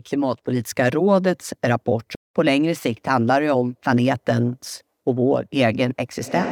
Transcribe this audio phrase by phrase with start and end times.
[0.00, 2.14] Klimatpolitiska rådets rapport.
[2.36, 6.46] På längre sikt handlar det om planetens och vår egen existens.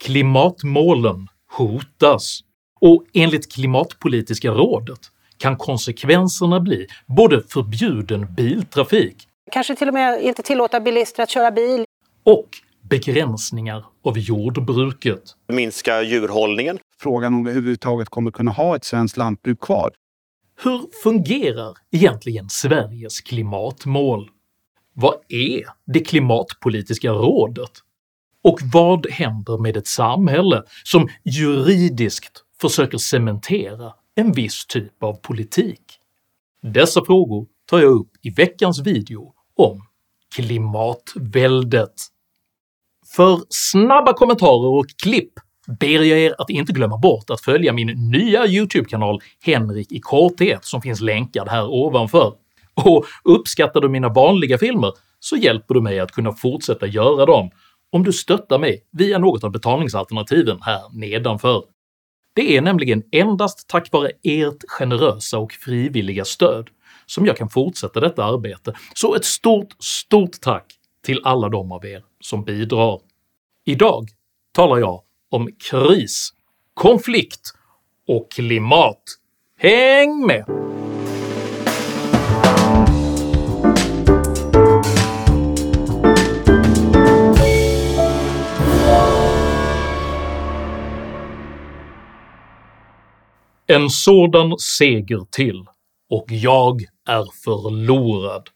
[0.00, 2.40] Klimatmålen hotas
[2.80, 4.98] och enligt Klimatpolitiska rådet
[5.38, 11.50] kan konsekvenserna bli både förbjuden biltrafik Kanske till och med inte tillåta bilister att köra
[11.50, 11.84] bil.
[12.24, 12.48] och
[12.82, 15.22] begränsningar av jordbruket.
[15.52, 16.78] minska djurhållningen.
[17.00, 19.90] Frågan om vi överhuvudtaget kommer kunna ha ett svenskt lantbruk kvar.
[20.62, 24.30] Hur fungerar egentligen Sveriges klimatmål?
[24.94, 27.70] Vad är det klimatpolitiska rådet?
[28.42, 35.82] Och vad händer med ett samhälle som juridiskt försöker cementera en viss typ av politik?
[36.62, 39.82] Dessa frågor tar jag upp i veckans video om
[40.34, 41.94] klimatväldet.
[43.16, 45.32] För snabba kommentarer och klipp
[45.80, 50.64] ber jag er att inte glömma bort att följa min nya YouTube-kanal Henrik i korthet
[50.64, 52.34] som finns länkad här ovanför.
[52.74, 57.50] Och uppskattar du mina vanliga filmer så hjälper du mig att kunna fortsätta göra dem
[57.92, 61.64] om du stöttar mig via något av betalningsalternativen här nedanför.
[62.34, 66.68] Det är nämligen endast tack vare ert generösa och frivilliga stöd
[67.06, 71.86] som jag kan fortsätta detta arbete, så ett stort, stort tack till alla de av
[71.86, 73.00] er som bidrar.
[73.64, 74.08] Idag
[74.52, 76.30] talar jag om kris,
[76.74, 77.52] konflikt
[78.08, 79.02] och klimat.
[79.56, 80.44] Häng med!
[93.70, 95.64] En sådan seger till,
[96.10, 98.48] och jag är förlorad.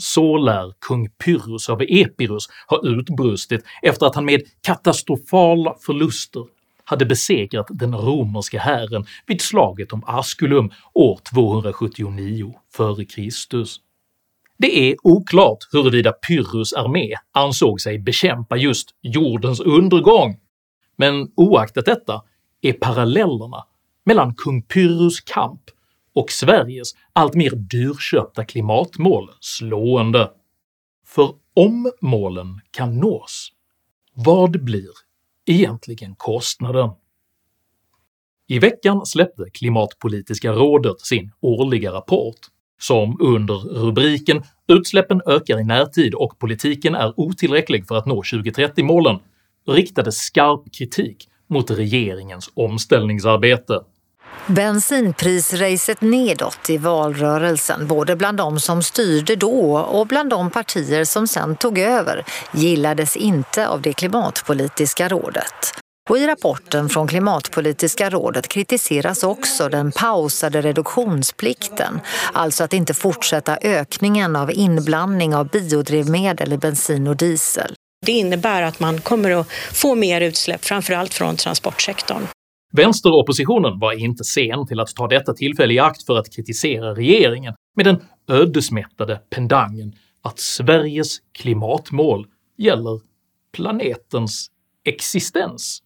[0.00, 6.44] Så lär kung Pyrrhus av Epirus ha utbrustit efter att han med katastrofala förluster
[6.84, 13.64] hade besegrat den romerska hären vid slaget om Asculum år 279 f.Kr.
[14.58, 20.36] Det är oklart huruvida Pyrrhus armé ansåg sig bekämpa just jordens undergång,
[20.96, 22.22] men oaktat detta
[22.62, 23.64] är parallellerna
[24.04, 25.60] mellan kung Pyrrhus kamp
[26.14, 30.30] och Sveriges allt mer dyrköpta klimatmål slående.
[31.06, 33.48] För om målen kan nås,
[34.14, 34.90] vad blir
[35.46, 36.90] egentligen kostnaden?
[38.46, 42.38] I veckan släppte Klimatpolitiska rådet sin årliga rapport
[42.80, 49.18] som under rubriken “Utsläppen ökar i närtid och politiken är otillräcklig för att nå 2030-målen”
[49.66, 53.80] riktade skarp kritik mot regeringens omställningsarbete.
[54.46, 61.28] Bensinprisracet nedåt i valrörelsen, både bland de som styrde då och bland de partier som
[61.28, 65.74] sen tog över, gillades inte av det klimatpolitiska rådet.
[66.10, 72.00] Och i rapporten från Klimatpolitiska rådet kritiseras också den pausade reduktionsplikten,
[72.32, 77.74] alltså att inte fortsätta ökningen av inblandning av biodrivmedel i bensin och diesel.
[78.06, 82.26] Det innebär att man kommer att få mer utsläpp, framförallt från transportsektorn.
[82.72, 87.54] Vänsteroppositionen var inte sen till att ta detta tillfälle i akt för att kritisera regeringen
[87.76, 92.26] med den ödesmättade pendangen att Sveriges klimatmål
[92.56, 93.00] gäller
[93.52, 94.50] planetens
[94.84, 95.82] existens.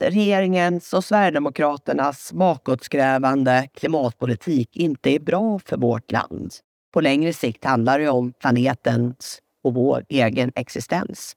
[0.00, 6.52] Regeringens och Sverigedemokraternas bakåtskrävande klimatpolitik inte är bra för vårt land.
[6.94, 11.32] På längre sikt handlar det om planetens och vår egen existens.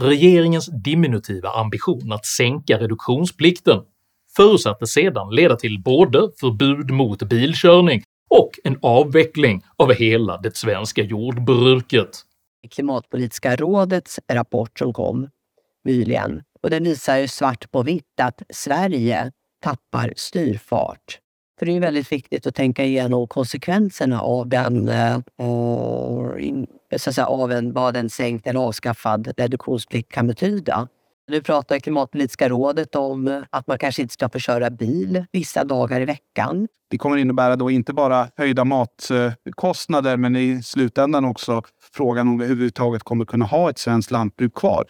[0.00, 3.78] Regeringens diminutiva ambition att sänka reduktionsplikten
[4.36, 11.02] förutsatte sedan leda till både förbud mot bilkörning och en avveckling av hela det svenska
[11.02, 12.10] jordbruket.
[12.70, 15.28] Klimatpolitiska rådets rapport som kom
[15.84, 19.32] nyligen och den visar ju svart på vitt att Sverige
[19.62, 21.18] tappar styrfart.
[21.58, 25.20] För det är ju väldigt viktigt att tänka igenom konsekvenserna av, den, eh, eh,
[26.96, 30.88] så att säga, av en, vad en sänkt eller avskaffad reduktionsplikt kan betyda.
[31.28, 36.00] Nu pratar Klimatpolitiska rådet om att man kanske inte ska få köra bil vissa dagar
[36.00, 36.68] i veckan.
[36.90, 42.44] Det kommer innebära då inte bara höjda matkostnader, men i slutändan också frågan om vi
[42.44, 44.84] överhuvudtaget kommer kunna ha ett svenskt lantbruk kvar.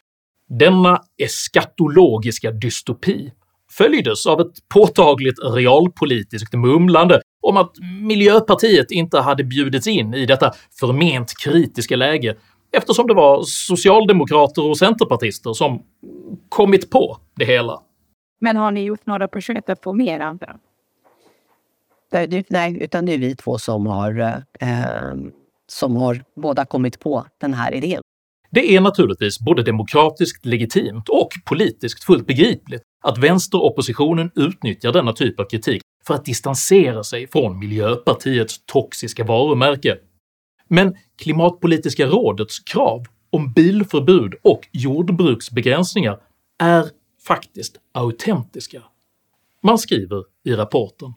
[0.48, 3.32] Denna eskatologiska dystopi
[3.70, 10.52] följdes av ett påtagligt realpolitiskt mumlande om att Miljöpartiet inte hade bjudits in i detta
[10.80, 12.36] förment kritiska läge
[12.72, 15.82] eftersom det var socialdemokrater och centerpartister som
[16.48, 17.82] kommit på det hela.
[18.40, 20.58] Men har ni gjort några projekt att få mer andra?
[22.48, 24.20] Nej, utan det är vi två som har,
[24.60, 25.14] eh,
[25.66, 28.00] som har båda kommit på den här idén.
[28.50, 35.40] Det är naturligtvis både demokratiskt legitimt och politiskt fullt begripligt att vänsteroppositionen utnyttjar denna typ
[35.40, 39.96] av kritik för att distansera sig från miljöpartiets toxiska varumärke.
[40.68, 46.18] Men Klimatpolitiska rådets krav om bilförbud och jordbruksbegränsningar
[46.58, 46.86] är
[47.26, 48.82] faktiskt autentiska.
[49.62, 51.14] Man skriver i rapporten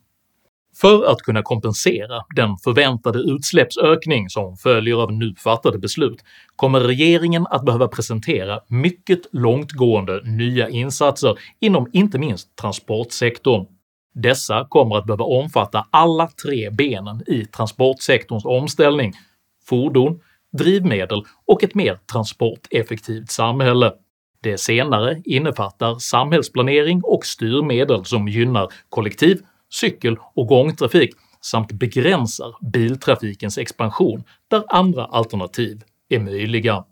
[0.81, 6.23] för att kunna kompensera den förväntade utsläppsökning som följer av nu fattade beslut
[6.55, 13.65] kommer regeringen att behöva presentera mycket långtgående nya insatser inom inte minst transportsektorn.
[14.13, 19.13] Dessa kommer att behöva omfatta alla tre benen i transportsektorns omställning–
[19.69, 20.19] fordon,
[20.57, 23.93] drivmedel och ett mer transporteffektivt samhälle.
[24.41, 33.57] Det senare innefattar samhällsplanering och styrmedel som gynnar kollektiv, cykel och gångtrafik samt begränsar biltrafikens
[33.57, 36.85] expansion där andra alternativ är möjliga.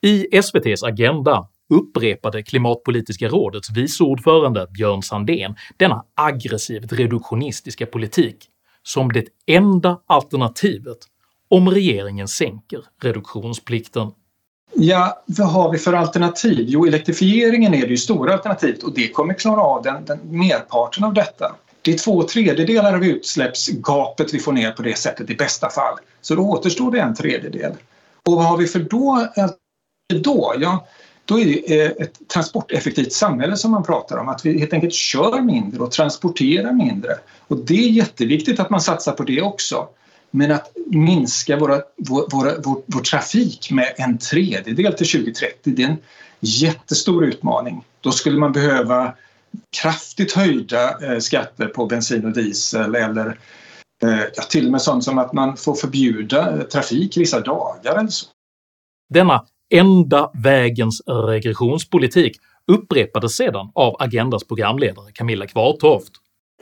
[0.00, 8.36] I SVT's Agenda upprepade Klimatpolitiska rådets vice ordförande Björn Sandén denna aggressivt reduktionistiska politik
[8.82, 10.98] som det enda alternativet
[11.48, 14.10] om regeringen sänker reduktionsplikten.
[14.74, 16.64] Ja, vad har vi för alternativ?
[16.68, 21.04] Jo, elektrifieringen är det ju stora alternativet och det kommer klara av den, den merparten
[21.04, 21.56] av detta.
[21.82, 25.98] Det är två tredjedelar av utsläppsgapet vi får ner på det sättet i bästa fall.
[26.20, 27.72] Så då återstår det en tredjedel.
[28.26, 29.28] Och vad har vi för då?
[29.36, 29.48] Eh,
[30.18, 30.54] då?
[30.58, 30.86] Ja,
[31.24, 34.28] då är det eh, ett transporteffektivt samhälle som man pratar om.
[34.28, 37.12] Att vi helt enkelt kör mindre och transporterar mindre.
[37.48, 39.88] Och det är jätteviktigt att man satsar på det också.
[40.30, 45.88] Men att minska våra, vår, vår, vår trafik med en tredjedel till 2030, det är
[45.88, 45.96] en
[46.40, 47.84] jättestor utmaning.
[48.00, 49.14] Då skulle man behöva
[49.82, 53.26] kraftigt höjda eh, skatter på bensin och diesel eller
[54.02, 57.98] eh, ja, till och med sånt som att man får förbjuda eh, trafik vissa dagar
[57.98, 58.26] eller så.
[59.14, 59.44] Denna
[59.74, 62.36] enda vägens regressionspolitik
[62.72, 66.12] upprepades sedan av Agendas programledare Camilla Kvartoft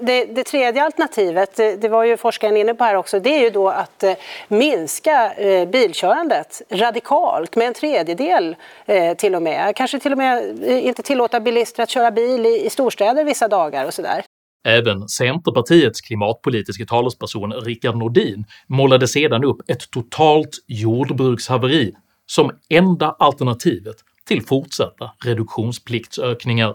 [0.01, 3.41] det, det, tredje alternativet, det, det, var ju forskaren inne på här också, det är
[3.41, 4.15] ju då att eh,
[4.49, 8.57] minska eh, bilkörandet radikalt med en tredjedel
[8.87, 9.77] eh, till och med.
[9.77, 13.49] Kanske till och med eh, inte tillåta bilister att köra bil i, i storstäder vissa
[13.49, 14.25] dagar och sådär.
[14.69, 21.95] Även Centerpartiets klimatpolitiska talesperson Rickard Nordin målade sedan upp ett totalt jordbrukshaveri
[22.27, 23.97] som enda alternativet
[24.29, 26.75] till fortsatta reduktionspliktsökningar.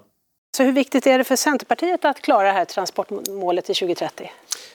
[0.57, 4.31] Så hur viktigt är det för Centerpartiet att klara det här transportmålet till 2030?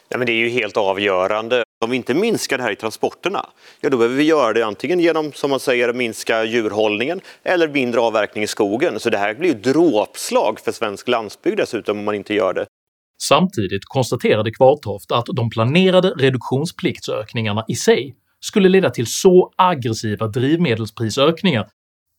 [0.08, 1.64] Ja, men det är ju helt avgörande.
[1.84, 3.46] Om vi inte minskar det här i transporterna,
[3.80, 8.00] ja då behöver vi göra det antingen genom, som man säger, minska djurhållningen eller mindre
[8.00, 9.00] avverkning i skogen.
[9.00, 12.66] Så det här blir ju dråpslag för svensk landsbygd dessutom om man inte gör det.
[13.22, 21.68] Samtidigt konstaterade Kvartoft att de planerade reduktionspliktsökningarna i sig skulle leda till så aggressiva drivmedelsprisökningar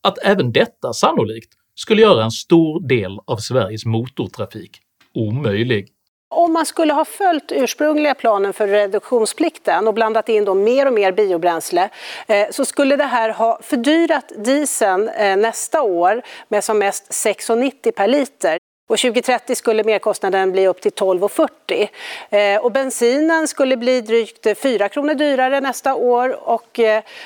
[0.07, 4.81] att även detta sannolikt skulle göra en stor del av Sveriges motortrafik
[5.18, 5.88] omöjlig.
[6.29, 10.94] Om man skulle ha följt ursprungliga planen för reduktionsplikten och blandat in då mer och
[10.94, 11.89] mer biobränsle
[12.27, 17.91] eh, så skulle det här ha fördyrat dieseln eh, nästa år med som mest 6,90
[17.91, 18.57] per liter.
[18.89, 21.88] Och 2030 skulle merkostnaden bli upp till 12,40
[22.30, 26.80] eh, och bensinen skulle bli drygt 4 kronor dyrare nästa år och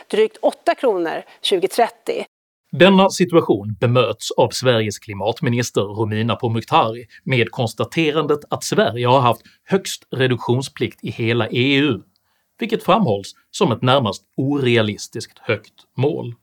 [0.07, 2.25] drygt 8 kronor 2030.
[2.73, 10.03] Denna situation bemöts av Sveriges klimatminister Romina Pourmokhtari med konstaterandet att Sverige har haft högst
[10.11, 11.99] reduktionsplikt i hela EU,
[12.59, 16.35] vilket framhålls som ett närmast orealistiskt högt mål.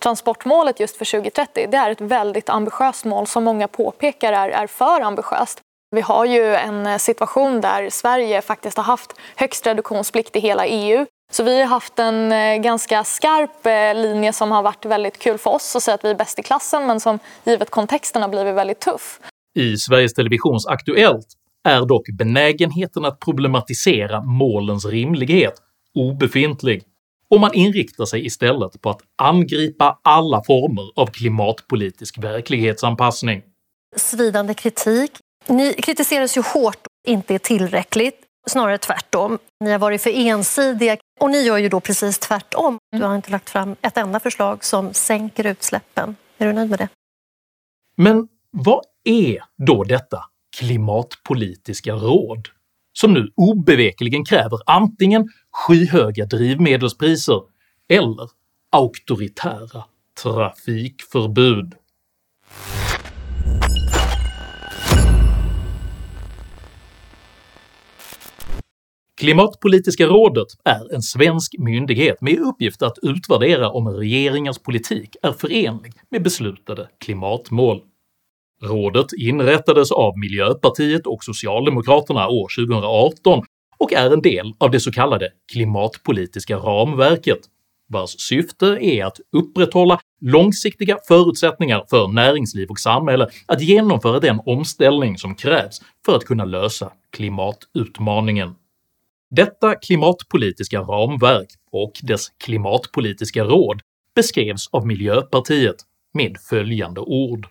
[0.00, 4.66] Transportmålet just för 2030 det är ett väldigt ambitiöst mål som många påpekar är, är
[4.66, 5.60] för ambitiöst.
[5.90, 11.06] Vi har ju en situation där Sverige faktiskt har haft högst reduktionsplikt i hela EU
[11.30, 15.38] så vi har haft en eh, ganska skarp eh, linje som har varit väldigt kul
[15.38, 18.28] för oss att säga att vi är bäst i klassen men som givet kontexten har
[18.28, 19.20] blivit väldigt tuff.
[19.54, 21.26] I Sveriges Televisions Aktuellt
[21.68, 25.54] är dock benägenheten att problematisera målens rimlighet
[25.94, 26.82] obefintlig
[27.30, 33.42] och man inriktar sig istället på att angripa alla former av klimatpolitisk verklighetsanpassning.
[33.96, 35.10] Svidande kritik.
[35.46, 38.20] Ni kritiseras ju hårt inte är tillräckligt.
[38.46, 39.38] Snarare tvärtom.
[39.64, 42.78] Ni har varit för ensidiga och ni gör ju då precis tvärtom.
[42.92, 46.16] Du har inte lagt fram ett enda förslag som sänker utsläppen.
[46.38, 46.88] Är du nöjd med det?
[47.96, 50.24] Men vad är då detta
[50.58, 52.48] klimatpolitiska råd
[52.92, 57.40] som nu obevekligen kräver antingen skyhöga drivmedelspriser
[57.88, 58.28] eller
[58.72, 59.84] auktoritära
[60.22, 61.74] trafikförbud?
[69.20, 75.92] Klimatpolitiska rådet är en svensk myndighet med uppgift att utvärdera om regeringars politik är förenlig
[76.10, 77.80] med beslutade klimatmål.
[78.62, 83.44] Rådet inrättades av Miljöpartiet och Socialdemokraterna år 2018
[83.78, 87.40] och är en del av det så kallade klimatpolitiska ramverket,
[87.88, 95.18] vars syfte är att upprätthålla långsiktiga förutsättningar för näringsliv och samhälle att genomföra den omställning
[95.18, 98.54] som krävs för att kunna lösa klimatutmaningen.
[99.32, 103.80] Detta klimatpolitiska ramverk och dess klimatpolitiska råd
[104.14, 105.76] beskrevs av Miljöpartiet
[106.14, 107.46] med följande ord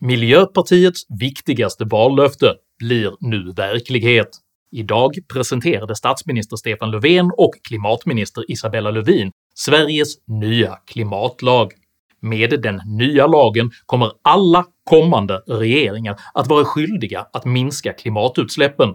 [0.00, 4.28] “Miljöpartiets viktigaste vallöfte blir nu verklighet.
[4.72, 11.72] Idag presenterade statsminister Stefan Löfven och klimatminister Isabella Lövin Sveriges nya klimatlag.
[12.20, 18.94] Med den nya lagen kommer alla kommande regeringar att vara skyldiga att minska klimatutsläppen.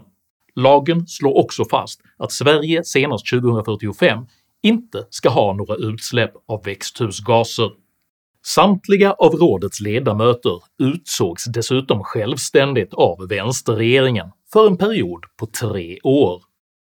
[0.54, 4.26] Lagen slår också fast att Sverige senast 2045
[4.62, 7.70] inte ska ha några utsläpp av växthusgaser.
[8.44, 16.42] Samtliga av rådets ledamöter utsågs dessutom självständigt av vänsterregeringen för en period på tre år.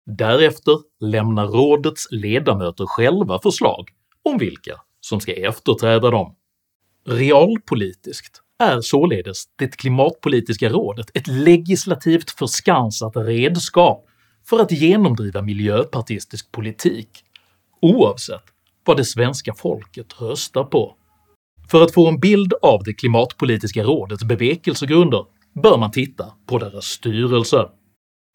[0.06, 3.88] Därefter lämnar rådets ledamöter själva förslag
[4.22, 6.34] om vilka som ska efterträda dem.
[7.06, 14.06] Realpolitiskt är således det klimatpolitiska rådet ett legislativt förskansat redskap
[14.48, 17.08] för att genomdriva miljöpartistisk politik,
[17.80, 18.44] oavsett
[18.84, 20.96] vad det svenska folket röstar på.
[21.70, 25.24] För att få en bild av det klimatpolitiska rådets bevekelsegrunder
[25.62, 27.68] bör man titta på deras styrelse.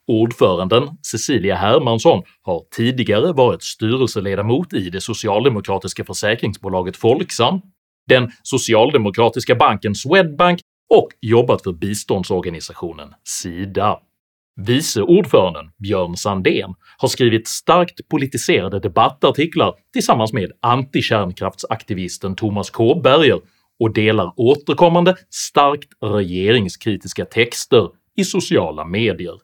[0.08, 7.62] Ordföranden Cecilia Hermansson har tidigare varit styrelseledamot i det socialdemokratiska försäkringsbolaget Folksam,
[8.10, 14.00] den socialdemokratiska banken Swedbank och jobbat för biståndsorganisationen SIDA.
[14.66, 23.42] Vice ordföranden Björn Sandén har skrivit starkt politiserade debattartiklar tillsammans med antikärnkraftsaktivisten Thomas Kåberger
[23.80, 29.36] och delar återkommande starkt regeringskritiska texter i sociala medier.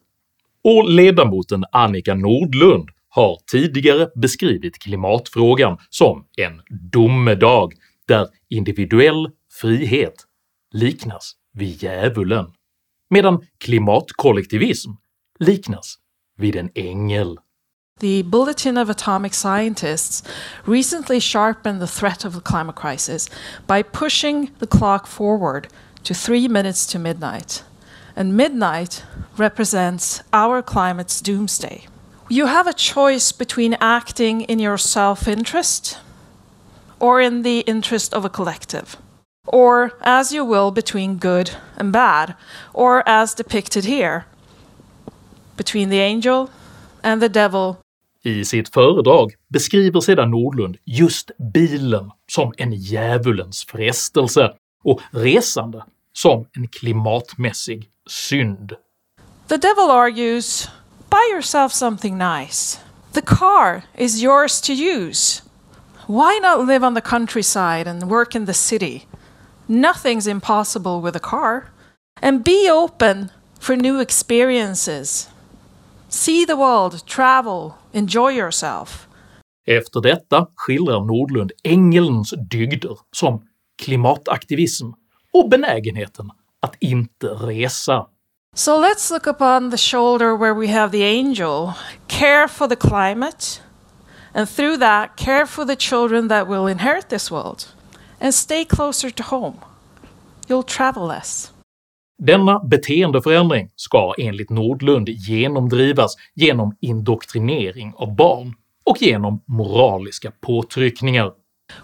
[0.64, 7.72] Och ledamoten Annika Nordlund har tidigare beskrivit klimatfrågan som en domedag
[8.08, 10.26] där individuell frihet
[10.72, 12.46] liknas vid djävulen,
[13.10, 14.90] medan klimatkollektivism
[15.38, 15.94] liknas
[16.38, 17.38] vid en ängel.
[18.00, 20.22] The Bulletin of Atomic Scientists
[20.66, 23.30] recently sharpened the threat of the climate crisis
[23.66, 25.68] by pushing the clock forward
[26.02, 27.64] to three minutes to midnight.
[28.14, 29.02] And midnight
[29.38, 31.86] represents our climate's doomsday.
[32.28, 35.98] You have a choice between acting in your self interest
[36.98, 38.96] or in the interest of a collective.
[39.46, 42.34] Or, as you will, between good and bad,
[42.72, 44.24] or as depicted here,
[45.56, 46.50] between the angel
[47.02, 47.76] and the devil.
[48.24, 54.52] I sitt föredrag beskriver sedan Nordlund just bilen som en djävulens frestelse
[54.84, 58.72] och resande som en klimatmässig synd.
[59.48, 60.68] The devil argues
[61.10, 62.80] buy yourself something nice.
[63.12, 65.42] The car is yours to use.
[66.08, 69.06] Why not live on the countryside and work in the city?
[69.66, 71.72] Nothing's impossible with a car.
[72.22, 75.28] And be open for new experiences.
[76.08, 79.08] See the world, travel, enjoy yourself.
[79.66, 83.42] Efter detta skildrar Nordlund ängelns dygder som
[83.82, 84.86] klimataktivism
[85.32, 86.30] och benägenheten
[86.62, 88.06] att inte resa.
[88.54, 91.72] So let's look upon the shoulder where we have the angel.
[92.06, 93.60] Care for the climate,
[94.36, 97.64] and through that, care for the children that will inherit this world.
[98.20, 99.54] And stay closer to home.
[100.48, 101.52] You'll travel less.
[102.18, 111.32] Denna beteendeförändring ska enligt Nordlund genomdrivas genom indoktrinering av barn och genom moraliska påtryckningar.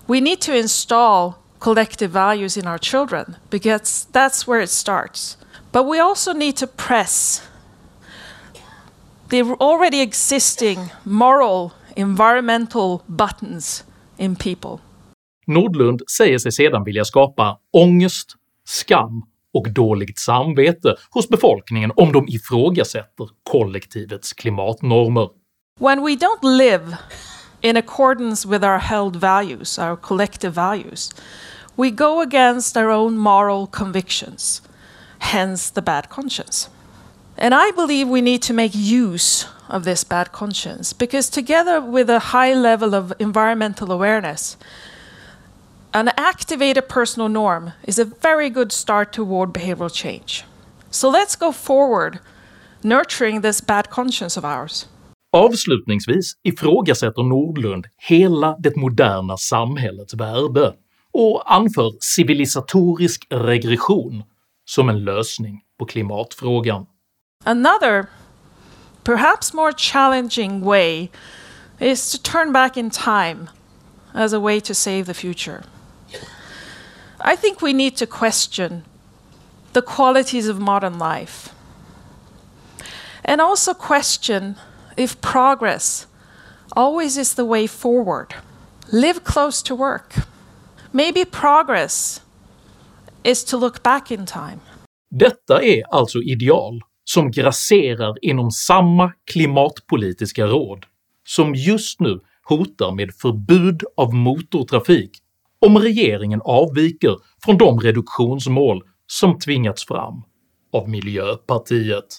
[0.06, 5.38] We need to install collective values in our children because that's where it starts.
[5.72, 7.42] But we also need to press
[9.28, 13.84] the already existing moral, environmental buttons
[14.16, 14.78] in people.
[15.46, 19.22] Nordlund säger sig sedan vilja skapa ångest, skam
[19.54, 25.28] och dåligt samvete hos befolkningen om de ifrågasätter kollektivets klimatnormer.
[25.80, 26.96] When we don't live
[27.60, 31.10] in accordance with our held values, our collective values,
[31.76, 34.62] we go against our own moral convictions,
[35.18, 36.70] hence the bad conscience.
[37.36, 42.10] And I believe we need to make use of this bad conscience because, together with
[42.10, 44.56] a high level of environmental awareness,
[45.94, 50.44] an activated personal norm is a very good start toward behavioral change.
[50.90, 52.18] So let's go forward,
[52.82, 54.86] nurturing this bad conscience of ours.
[55.32, 60.74] Avslutningsvis ifrågasätter Nordlund hela det moderna samhällets värde
[61.12, 64.22] och anför civilisatorisk regression
[64.64, 66.86] som en lösning på klimatfrågan.
[67.44, 68.06] Another,
[69.04, 71.10] perhaps more challenging way
[71.80, 73.50] is to turn back in time
[74.14, 75.62] as a way to save the future.
[77.20, 78.84] I think we need to question
[79.72, 81.52] the qualities of modern life
[83.24, 84.56] and also question
[84.96, 86.06] if progress
[86.76, 88.34] always is the way forward.
[88.92, 90.14] Live close to work.
[90.92, 92.20] Maybe progress
[93.24, 94.60] is to look back in time.
[95.10, 100.86] Detta är alltså ideal som grasserar inom samma klimatpolitiska råd
[101.24, 105.10] som just nu hotar med förbud av motortrafik
[105.60, 110.22] om regeringen avviker från de reduktionsmål som tvingats fram
[110.72, 112.18] av Miljöpartiet.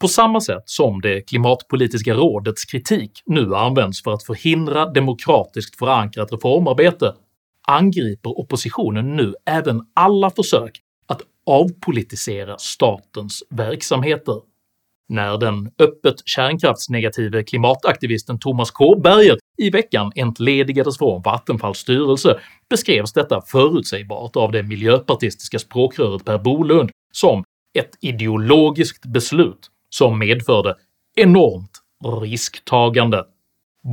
[0.00, 6.32] På samma sätt som det klimatpolitiska rådets kritik nu används för att förhindra demokratiskt förankrat
[6.32, 7.14] reformarbete
[7.66, 14.40] angriper oppositionen nu även alla försök att avpolitisera statens verksamheter.
[15.08, 23.42] När den öppet kärnkraftsnegative klimataktivisten Thomas Kåberger i veckan entledigades från Vattenfalls styrelse beskrevs detta
[23.46, 27.44] förutsägbart av det miljöpartistiska språkröret Per Bolund som
[27.78, 30.74] ett ideologiskt beslut som medförde
[31.16, 31.70] enormt
[32.22, 33.24] risktagande.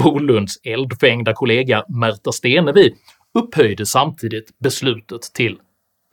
[0.03, 2.93] Bolunds eldfängda kollega Märta Stenevi
[3.39, 5.57] upphöjde samtidigt beslutet till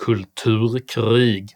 [0.02, 1.48] “kulturkrig”.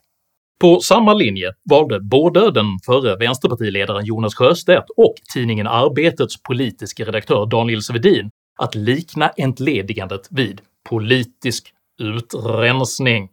[0.60, 7.46] På samma linje valde både den förre vänsterpartiledaren Jonas Sjöstedt och tidningen Arbetets politiska redaktör
[7.46, 13.28] Daniel Svedin att likna entledigandet vid politisk utrensning.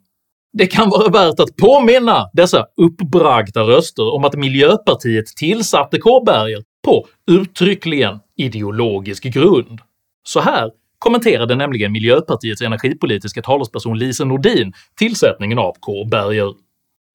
[0.54, 7.08] Det kan vara värt att påminna dessa uppbragta röster om att miljöpartiet tillsatte Kåberger på
[7.32, 9.80] uttryckligen ideologisk grund.
[10.24, 10.72] Så här
[11.02, 16.54] kommenterade nämligen miljöpartiets energipolitiska talesperson Lise Nordin tillsättningen av Kåberger.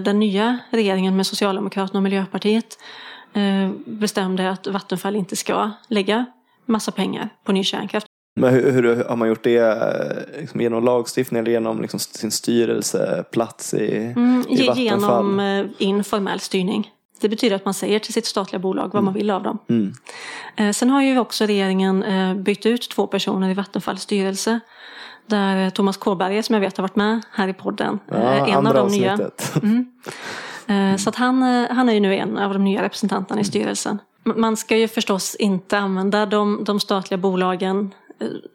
[0.03, 2.79] Den nya regeringen med Socialdemokraterna och Miljöpartiet
[3.35, 6.27] eh, bestämde att Vattenfall inte ska lägga
[6.67, 8.07] massa pengar på ny kärnkraft.
[8.41, 12.31] Men hur, hur har man gjort det eh, liksom genom lagstiftning eller genom liksom sin
[12.31, 14.85] styrelseplats i, mm, i Vattenfall?
[14.85, 16.91] Genom eh, informell styrning.
[17.21, 19.05] Det betyder att man säger till sitt statliga bolag vad mm.
[19.05, 19.59] man vill av dem.
[19.69, 20.73] Mm.
[20.73, 22.05] Sen har ju också regeringen
[22.45, 24.61] bytt ut två personer i Vattenfalls styrelse.
[25.27, 27.99] Där Thomas Kåberger som jag vet har varit med här i podden.
[28.09, 29.19] Ja, en av de nya.
[30.69, 30.99] Mm.
[30.99, 33.99] Så att han, han är ju nu en av de nya representanterna i styrelsen.
[34.25, 37.95] Man ska ju förstås inte använda de, de statliga bolagen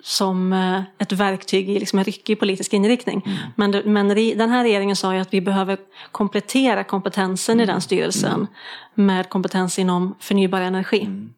[0.03, 0.53] som
[0.97, 3.23] ett verktyg i liksom en ryckig politisk inriktning.
[3.25, 3.37] Mm.
[3.55, 5.77] Men, men den här regeringen sa ju att vi behöver
[6.11, 7.63] komplettera kompetensen mm.
[7.63, 8.47] i den styrelsen mm.
[8.93, 11.01] med kompetens inom förnybar energi.
[11.01, 11.33] Mm.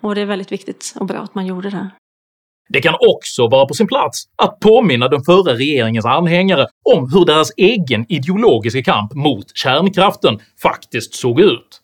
[0.00, 1.90] Och det är väldigt viktigt och bra att man gjorde det.
[2.68, 7.24] Det kan också vara på sin plats att påminna den förra regeringens anhängare om hur
[7.24, 11.80] deras egen ideologiska kamp mot kärnkraften faktiskt såg ut.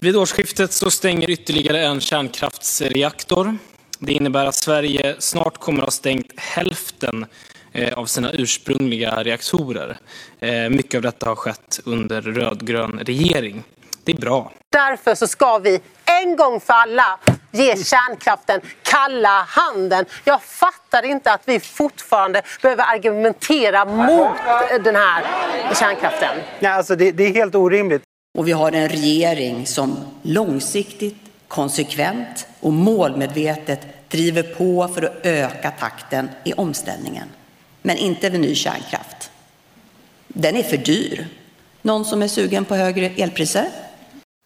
[0.00, 3.58] Vid årsskiftet så stänger ytterligare en kärnkraftsreaktor.
[4.06, 7.26] Det innebär att Sverige snart kommer att ha stängt hälften
[7.94, 9.98] av sina ursprungliga reaktorer.
[10.70, 13.62] Mycket av detta har skett under rödgrön regering.
[14.04, 14.52] Det är bra.
[14.72, 15.80] Därför så ska vi
[16.22, 17.18] en gång för alla
[17.50, 20.04] ge kärnkraften kalla handen.
[20.24, 24.36] Jag fattar inte att vi fortfarande behöver argumentera mot
[24.84, 25.24] den här
[25.74, 26.36] kärnkraften.
[26.60, 28.02] Nej, alltså det, det är helt orimligt.
[28.38, 31.16] Och vi har en regering som långsiktigt,
[31.48, 33.80] konsekvent och målmedvetet
[34.14, 37.28] driver på för att öka takten i omställningen.
[37.82, 39.30] Men inte vid ny kärnkraft.
[40.28, 41.26] Den är för dyr.
[41.82, 43.66] Någon som är sugen på högre elpriser?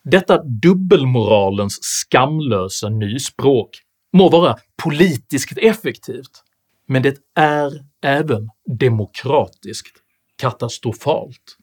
[0.05, 3.71] Detta dubbelmoralens skamlösa nyspråk
[4.13, 6.43] må vara politiskt effektivt,
[6.87, 9.97] men det är även demokratiskt
[10.37, 11.57] katastrofalt.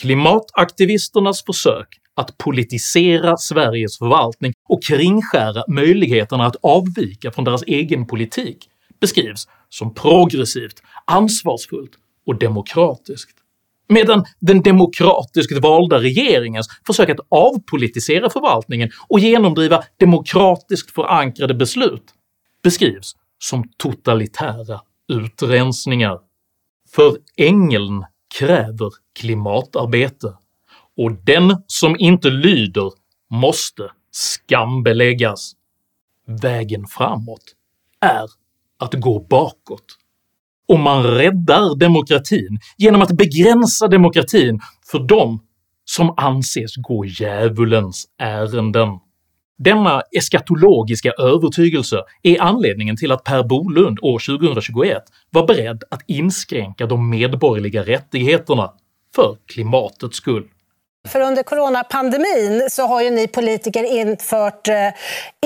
[0.00, 8.68] Klimataktivisternas försök att politisera Sveriges förvaltning och kringskära möjligheterna att avvika från deras egen politik
[9.00, 11.92] beskrivs som progressivt, ansvarsfullt
[12.26, 13.42] och demokratiskt
[13.88, 22.04] medan den demokratiskt valda regeringens försök att avpolitisera förvaltningen och genomdriva demokratiskt förankrade beslut
[22.62, 24.80] beskrivs som totalitära
[25.12, 26.18] utrensningar.
[26.94, 28.04] För ängeln
[28.38, 30.36] kräver klimatarbete,
[30.96, 32.90] och den som inte lyder
[33.30, 35.52] måste skambeläggas.
[36.42, 37.44] Vägen framåt
[38.00, 38.26] är
[38.78, 39.84] att gå bakåt
[40.68, 45.40] Och man räddar demokratin genom att begränsa demokratin för de
[45.84, 48.88] som anses gå djävulens ärenden.
[49.58, 56.86] Denna eskatologiska övertygelse är anledningen till att Per Bolund år 2021 var beredd att inskränka
[56.86, 58.72] de medborgerliga rättigheterna
[59.14, 60.48] för klimatets skull.
[61.08, 64.74] För under coronapandemin så har ju ni politiker infört eh,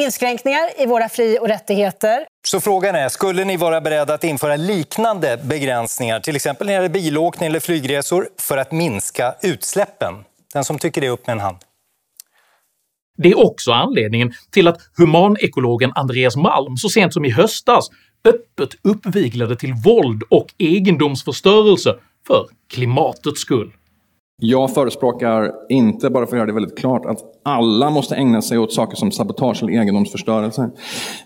[0.00, 2.26] inskränkningar i våra fri och rättigheter.
[2.46, 6.76] Så frågan är, skulle ni vara beredda att införa liknande begränsningar, till exempel när det
[6.76, 10.14] gäller bilåkning eller flygresor, för att minska utsläppen?
[10.52, 11.56] Den som tycker det, upp med en hand.
[13.18, 17.88] Det är också anledningen till att humanekologen Andreas Malm så sent som i höstas
[18.24, 21.94] öppet uppviglade till våld och egendomsförstörelse
[22.26, 23.72] för klimatets skull.
[24.42, 28.58] Jag förespråkar inte, bara för att göra det väldigt klart, att alla måste ägna sig
[28.58, 30.70] åt saker som sabotage eller egendomsförstörelse.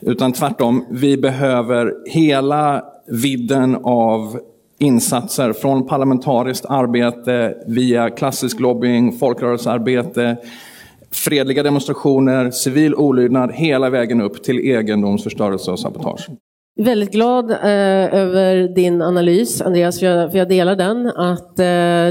[0.01, 4.41] Utan tvärtom, vi behöver hela vidden av
[4.79, 10.37] insatser från parlamentariskt arbete via klassisk lobbying, folkrörelsearbete,
[11.11, 16.29] fredliga demonstrationer, civil olydnad, hela vägen upp till egendomsförstörelse och sabotage.
[16.81, 21.07] Väldigt glad eh, över din analys, Andreas, för jag, för jag delar den.
[21.07, 21.65] Att eh,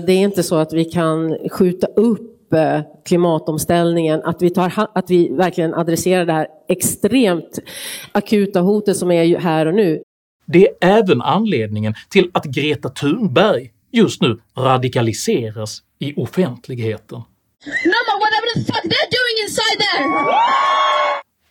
[0.06, 5.10] det är inte så att vi kan skjuta upp eh, klimatomställningen, att vi, tar, att
[5.10, 7.60] vi verkligen adresserar det här extremt
[8.12, 10.02] akuta hotet som är här och nu.
[10.46, 17.18] Det är även anledningen till att Greta Thunberg just nu radikaliseras i offentligheten.
[17.86, 20.06] Mama, whatever the fuck they're doing inside there!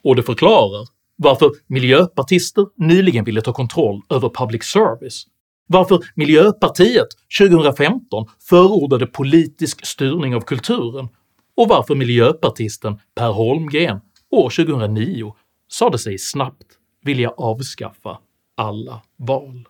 [0.02, 5.26] Och det förklarar varför miljöpartister nyligen ville ta kontroll över public service,
[5.66, 11.09] varför Miljöpartiet 2015 förordade politisk styrning av kulturen
[11.57, 14.00] och varför miljöpartisten Per Holmgren
[14.31, 15.35] år 2009
[15.68, 16.66] sade sig snabbt
[17.04, 18.18] vilja avskaffa
[18.57, 19.68] alla val.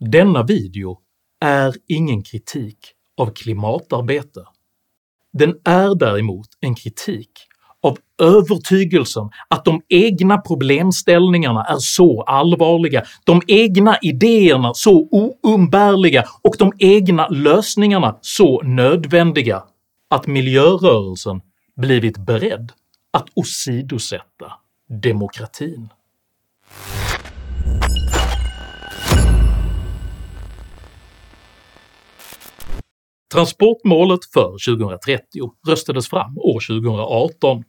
[0.00, 0.98] Denna video
[1.40, 2.78] är ingen kritik
[3.16, 4.44] av klimatarbete.
[5.32, 7.30] Den är däremot en kritik
[8.18, 15.08] övertygelsen att de egna problemställningarna är så allvarliga, de egna idéerna så
[15.42, 19.62] oumbärliga och de egna lösningarna så nödvändiga
[20.10, 21.40] att miljörörelsen
[21.76, 22.72] blivit beredd
[23.10, 24.52] att åsidosätta
[25.02, 25.88] demokratin.
[33.32, 35.22] Transportmålet för 2030
[35.68, 37.64] röstades fram år 2018.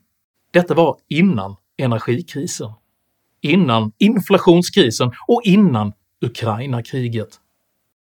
[0.51, 2.69] Detta var innan energikrisen,
[3.41, 7.29] innan inflationskrisen och innan Ukraina-kriget.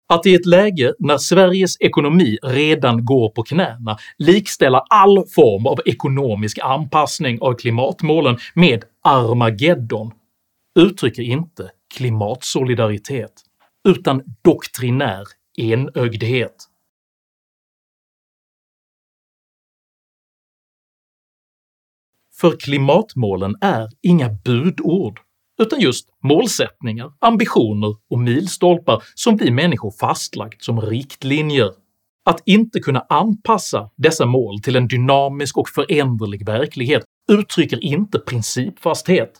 [0.07, 5.79] Att i ett läge när Sveriges ekonomi redan går på knäna likställa all form av
[5.85, 10.11] ekonomisk anpassning av klimatmålen med Armageddon
[10.79, 13.33] uttrycker inte klimatsolidaritet
[13.89, 15.25] utan doktrinär
[15.57, 16.55] enögdhet.
[22.45, 25.21] För klimatmålen är inga budord,
[25.61, 31.71] utan just målsättningar, ambitioner och milstolpar som vi människor fastlagt som riktlinjer.
[32.25, 39.33] Att inte kunna anpassa dessa mål till en dynamisk och föränderlig verklighet uttrycker inte principfasthet,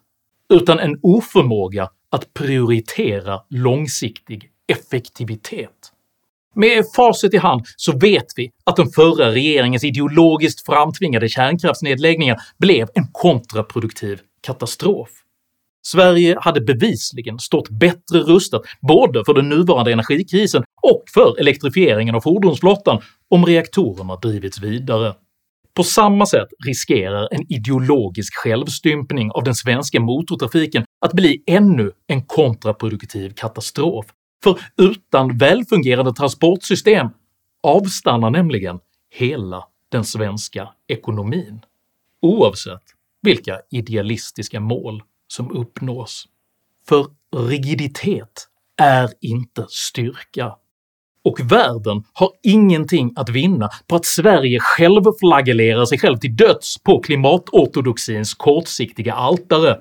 [0.55, 5.94] utan en oförmåga att prioritera långsiktig effektivitet.
[6.55, 12.89] Med facit i hand så vet vi att den förra regeringens ideologiskt framtvingade kärnkraftsnedläggningar blev
[12.95, 15.11] en kontraproduktiv katastrof.
[15.87, 22.21] Sverige hade bevisligen stått bättre rustat både för den nuvarande energikrisen och för elektrifieringen av
[22.21, 25.15] fordonsflottan om reaktorerna drivits vidare.
[25.77, 32.23] På samma sätt riskerar en ideologisk självstympning av den svenska motortrafiken att bli ännu en
[32.23, 34.07] kontraproduktiv katastrof
[34.45, 37.09] för utan välfungerande transportsystem
[37.63, 38.79] avstannar nämligen
[39.11, 41.61] hela den svenska ekonomin,
[42.23, 42.83] oavsett
[43.23, 46.29] vilka idealistiska mål som uppnås.
[46.89, 48.49] För rigiditet
[48.83, 50.53] är inte styrka,
[51.25, 57.01] och världen har ingenting att vinna på att Sverige självflagellerar sig själv till döds på
[57.01, 59.81] klimatortodoxins kortsiktiga altare,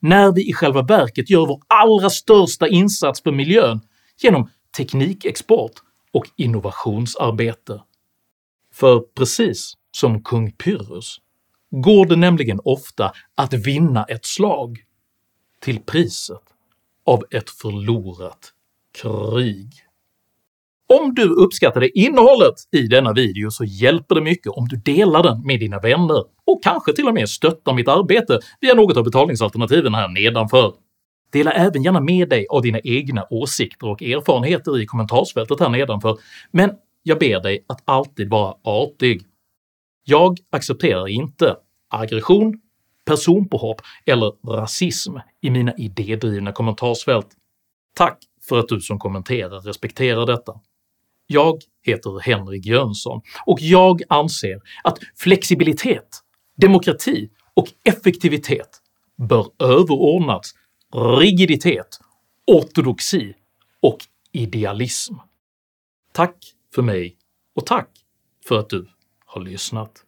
[0.00, 3.80] när vi i själva verket gör vår allra största insats för miljön
[4.22, 5.72] genom teknikexport
[6.12, 7.82] och innovationsarbete.
[8.72, 11.16] För precis som kung Pyrrhus
[11.70, 14.78] går det nämligen ofta att vinna ett slag
[15.60, 16.42] till priset
[17.06, 18.52] av ett förlorat
[19.02, 19.72] krig.
[20.88, 25.46] Om du uppskattade innehållet i denna video så hjälper det mycket om du delar den
[25.46, 29.94] med dina vänner och kanske till och med stöttar mitt arbete via något av betalningsalternativen
[29.94, 30.74] här nedanför.
[31.30, 36.18] Dela även gärna med dig av dina egna åsikter och erfarenheter i kommentarsfältet här nedanför,
[36.50, 36.70] men
[37.02, 39.22] jag ber dig att alltid vara artig.
[40.04, 41.56] Jag accepterar inte
[41.88, 42.60] aggression,
[43.04, 47.26] personpåhopp eller rasism i mina idédrivna kommentarsfält.
[47.94, 50.52] Tack för att du som kommenterar respekterar detta.
[51.26, 56.08] Jag heter Henrik Jönsson och jag anser att flexibilitet,
[56.56, 58.68] demokrati och effektivitet
[59.28, 60.52] bör överordnas
[60.94, 61.98] rigiditet,
[62.46, 63.34] ortodoxi
[63.80, 63.98] och
[64.32, 65.14] idealism.
[66.12, 66.36] Tack
[66.74, 67.16] för mig
[67.54, 67.90] och tack
[68.44, 68.86] för att du
[69.24, 70.02] har lyssnat.